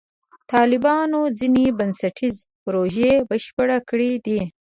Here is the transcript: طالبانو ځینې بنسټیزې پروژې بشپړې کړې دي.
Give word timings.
طالبانو 0.51 1.19
ځینې 1.39 1.65
بنسټیزې 1.77 2.43
پروژې 2.63 3.13
بشپړې 3.29 3.79
کړې 3.89 4.11
دي. 4.25 4.39